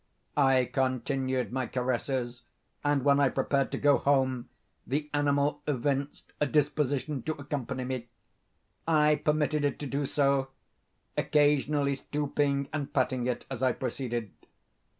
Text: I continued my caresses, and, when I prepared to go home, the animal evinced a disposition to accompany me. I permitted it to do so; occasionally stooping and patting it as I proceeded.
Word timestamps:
I 0.35 0.65
continued 0.73 1.51
my 1.53 1.67
caresses, 1.67 2.41
and, 2.83 3.05
when 3.05 3.19
I 3.19 3.29
prepared 3.29 3.71
to 3.73 3.77
go 3.77 3.99
home, 3.99 4.49
the 4.87 5.11
animal 5.13 5.61
evinced 5.67 6.33
a 6.41 6.47
disposition 6.47 7.21
to 7.21 7.33
accompany 7.33 7.83
me. 7.83 8.07
I 8.87 9.21
permitted 9.23 9.63
it 9.63 9.77
to 9.77 9.85
do 9.85 10.07
so; 10.07 10.47
occasionally 11.15 11.93
stooping 11.93 12.67
and 12.73 12.91
patting 12.91 13.27
it 13.27 13.45
as 13.51 13.61
I 13.61 13.73
proceeded. 13.73 14.31